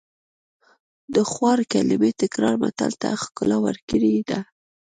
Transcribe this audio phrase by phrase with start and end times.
[1.15, 4.39] د خوار کلمې تکرار متل ته ښکلا ورکړې ده